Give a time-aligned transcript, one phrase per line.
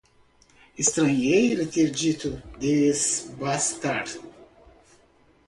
[0.79, 4.05] Estranhei ele ter dito “desbastar”.